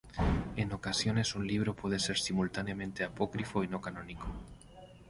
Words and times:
En 0.55 0.73
ocasiones 0.73 1.35
un 1.35 1.45
libro 1.45 1.75
puede 1.75 1.99
ser 1.99 2.17
simultáneamente 2.17 3.03
apócrifo 3.03 3.63
y 3.63 3.67
no 3.67 3.81
canónico. 3.81 4.25